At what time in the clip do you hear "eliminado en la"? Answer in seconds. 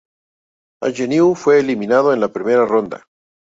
1.59-2.33